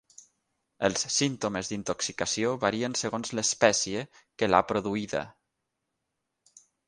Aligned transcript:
Els 0.87 1.03
símptomes 1.15 1.67
d'intoxicació 1.71 2.53
varien 2.63 2.97
segons 3.03 3.33
l'espècie 3.39 4.01
que 4.43 4.49
l'ha 4.51 4.63
produïda. 4.73 5.21